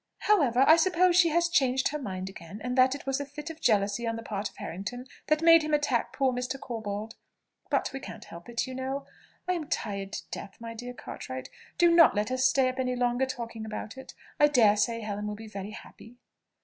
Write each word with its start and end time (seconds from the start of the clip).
However, 0.21 0.63
I 0.65 0.77
suppose 0.77 1.15
she 1.15 1.29
has 1.29 1.47
changed 1.47 1.89
her 1.89 1.99
mind 1.99 2.27
again, 2.27 2.59
and 2.63 2.75
that 2.75 2.95
it 2.95 3.05
was 3.05 3.19
a 3.19 3.23
fit 3.27 3.51
of 3.51 3.61
jealousy 3.61 4.07
on 4.07 4.15
the 4.15 4.23
part 4.23 4.49
of 4.49 4.57
Harrington 4.57 5.05
that 5.27 5.43
made 5.43 5.61
him 5.61 5.75
attack 5.75 6.11
poor 6.11 6.33
Mr. 6.33 6.59
Corbold. 6.59 7.13
But 7.69 7.93
we 7.93 7.99
can't 7.99 8.25
help 8.25 8.49
it, 8.49 8.65
you 8.65 8.73
know. 8.73 9.05
I 9.47 9.53
am 9.53 9.67
tired 9.67 10.13
to 10.13 10.23
death, 10.31 10.55
my 10.59 10.73
dear 10.73 10.95
Cartwright; 10.95 11.49
do 11.77 11.91
not 11.91 12.15
let 12.15 12.31
us 12.31 12.43
stay 12.47 12.67
up 12.67 12.79
any 12.79 12.95
longer 12.95 13.27
talking 13.27 13.63
about 13.63 13.95
it; 13.95 14.15
I 14.39 14.47
dare 14.47 14.75
say 14.75 15.01
Helen 15.01 15.27
will 15.27 15.35
be 15.35 15.47
very 15.47 15.69
happy." 15.69 16.15